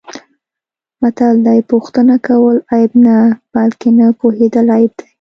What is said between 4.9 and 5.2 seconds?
دی.